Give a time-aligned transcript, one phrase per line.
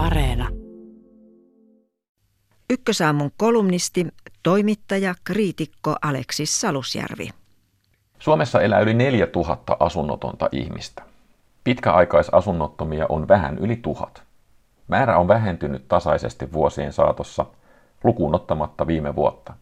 [0.00, 0.48] Areena.
[2.70, 4.06] Ykkösaamun kolumnisti,
[4.42, 7.28] toimittaja, kriitikko Aleksis Salusjärvi.
[8.18, 11.02] Suomessa elää yli 4000 asunnotonta ihmistä.
[11.64, 14.22] Pitkäaikaisasunnottomia on vähän yli tuhat.
[14.88, 17.46] Määrä on vähentynyt tasaisesti vuosien saatossa,
[18.04, 19.54] lukuun ottamatta viime vuotta.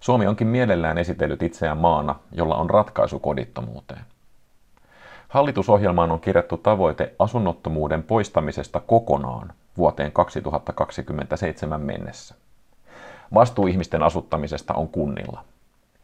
[0.00, 4.04] Suomi onkin mielellään esitellyt itseään maana, jolla on ratkaisu kodittomuuteen.
[5.34, 12.34] Hallitusohjelmaan on kirjattu tavoite asunnottomuuden poistamisesta kokonaan vuoteen 2027 mennessä.
[13.34, 15.44] Vastuu ihmisten asuttamisesta on kunnilla.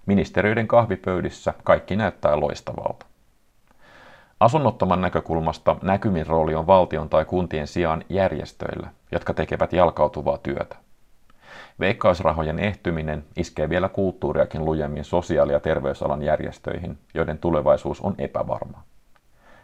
[0.06, 3.06] Ministeriöiden kahvipöydissä kaikki näyttää loistavalta.
[4.40, 10.76] Asunnottoman näkökulmasta näkymin rooli on valtion tai kuntien sijaan järjestöillä, jotka tekevät jalkautuvaa työtä.
[11.80, 18.89] Veikkausrahojen ehtyminen iskee vielä kulttuuriakin lujemmin sosiaali- ja terveysalan järjestöihin, joiden tulevaisuus on epävarma.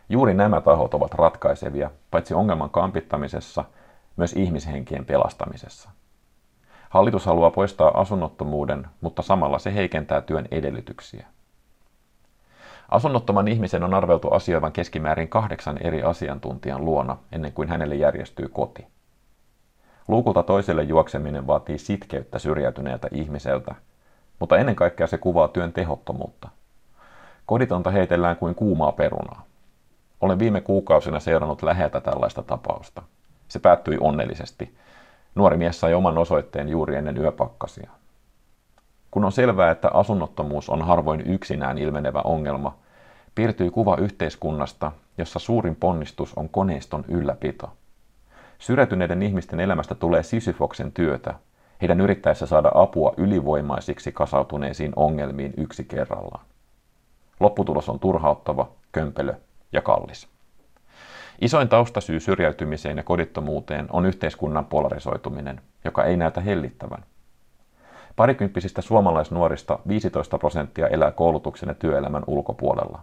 [0.08, 3.64] Juuri nämä tahot ovat ratkaisevia, paitsi ongelman kampittamisessa,
[4.16, 5.90] myös ihmishenkien pelastamisessa.
[6.90, 11.26] Hallitus haluaa poistaa asunnottomuuden, mutta samalla se heikentää työn edellytyksiä.
[12.88, 18.86] Asunnottoman ihmisen on arveltu asioivan keskimäärin kahdeksan eri asiantuntijan luona ennen kuin hänelle järjestyy koti.
[20.08, 23.74] Luukulta toiselle juokseminen vaatii sitkeyttä syrjäytyneeltä ihmiseltä,
[24.38, 26.48] mutta ennen kaikkea se kuvaa työn tehottomuutta.
[27.46, 29.45] Koditonta heitellään kuin kuumaa perunaa.
[30.20, 33.02] Olen viime kuukausina seurannut läheltä tällaista tapausta.
[33.48, 34.74] Se päättyi onnellisesti.
[35.34, 37.90] Nuori mies sai oman osoitteen juuri ennen yöpakkasia.
[39.10, 42.76] Kun on selvää, että asunnottomuus on harvoin yksinään ilmenevä ongelma,
[43.34, 47.70] piirtyy kuva yhteiskunnasta, jossa suurin ponnistus on koneiston ylläpito.
[48.58, 51.34] Syrjäytyneiden ihmisten elämästä tulee Sisyfoksen työtä,
[51.80, 56.44] heidän yrittäessä saada apua ylivoimaisiksi kasautuneisiin ongelmiin yksi kerrallaan.
[57.40, 59.34] Lopputulos on turhauttava, kömpelö
[59.72, 60.28] ja kallis.
[61.40, 67.04] Isoin taustasyy syrjäytymiseen ja kodittomuuteen on yhteiskunnan polarisoituminen, joka ei näytä hellittävän.
[68.16, 73.02] Parikymppisistä suomalaisnuorista 15 prosenttia elää koulutuksen ja työelämän ulkopuolella.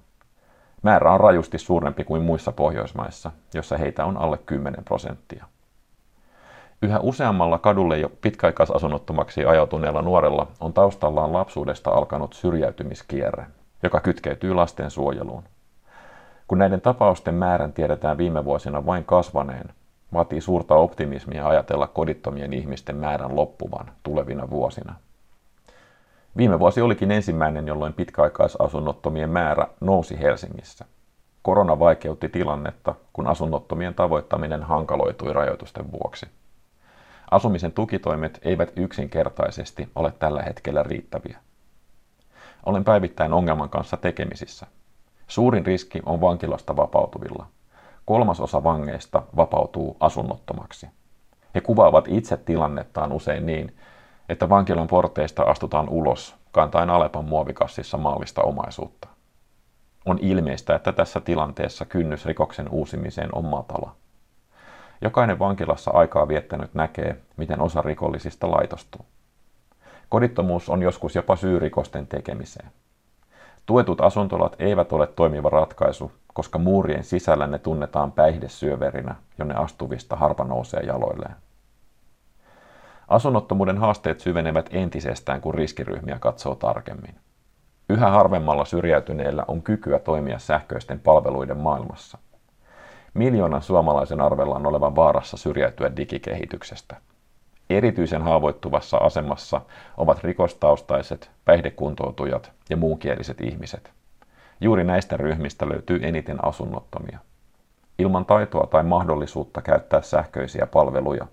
[0.82, 5.46] Määrä on rajusti suurempi kuin muissa Pohjoismaissa, jossa heitä on alle 10 prosenttia.
[6.82, 13.46] Yhä useammalla kadulle jo pitkäaikaisasunnottomaksi ajautuneella nuorella on taustallaan lapsuudesta alkanut syrjäytymiskierre,
[13.84, 15.44] joka kytkeytyy lastensuojeluun.
[16.48, 19.70] Kun näiden tapausten määrän tiedetään viime vuosina vain kasvaneen,
[20.14, 24.96] vaatii suurta optimismia ajatella kodittomien ihmisten määrän loppuvan tulevina vuosina.
[26.38, 30.86] Viime vuosi olikin ensimmäinen, jolloin pitkäaikaisasunnottomien määrä nousi Helsingissä.
[31.42, 36.26] Korona vaikeutti tilannetta, kun asunnottomien tavoittaminen hankaloitui rajoitusten vuoksi.
[37.32, 41.38] Asumisen tukitoimet eivät yksinkertaisesti ole tällä hetkellä riittäviä.
[42.66, 44.68] Olen päivittäin ongelman kanssa tekemisissä–
[45.34, 47.46] Suurin riski on vankilasta vapautuvilla.
[48.06, 50.88] Kolmasosa vangeista vapautuu asunnottomaksi.
[51.56, 53.76] He kuvaavat itse tilannettaan usein niin,
[54.30, 59.08] että vankilan porteista astutaan ulos kantaen Alepan muovikassissa maallista omaisuutta.
[60.06, 63.96] On ilmeistä, että tässä tilanteessa kynnys rikoksen uusimiseen on matala.
[65.02, 69.06] Jokainen vankilassa aikaa viettänyt näkee, miten osa rikollisista laitostuu.
[70.10, 72.72] Kodittomuus on joskus jopa syy rikosten tekemiseen.
[73.66, 80.44] Tuetut asuntolat eivät ole toimiva ratkaisu, koska muurien sisällä ne tunnetaan päihdesyöverinä, jonne astuvista harva
[80.44, 81.36] nousee jaloilleen.
[83.08, 87.16] Asunnottomuuden haasteet syvenevät entisestään, kun riskiryhmiä katsoo tarkemmin.
[87.90, 92.18] Yhä harvemmalla syrjäytyneellä on kykyä toimia sähköisten palveluiden maailmassa.
[93.14, 96.96] Miljoonan suomalaisen arvellaan olevan vaarassa syrjäytyä digikehityksestä–
[97.78, 99.62] Erityisen haavoittuvassa asemassa
[99.98, 103.92] ovat rikostaustaiset, päihdekuntoutujat ja muunkieliset ihmiset.
[104.62, 107.20] Juuri näistä ryhmistä löytyy eniten asunnottomia.
[108.00, 111.28] Ilman taitoa tai mahdollisuutta käyttää sähköisiä palveluja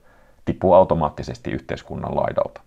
[0.45, 2.61] tippuu automaattisesti yhteiskunnan laidalta.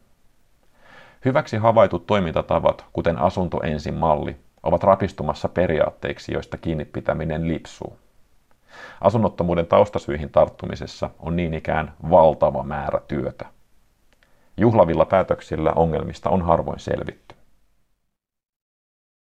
[1.26, 7.98] Hyväksi havaitut toimintatavat, kuten asunto ensin malli, ovat rapistumassa periaatteiksi, joista kiinni pitäminen lipsuu.
[9.02, 13.46] Asunnottomuuden taustasyihin tarttumisessa on niin ikään valtava määrä työtä.
[14.58, 17.33] Juhlavilla päätöksillä ongelmista on harvoin selvitty.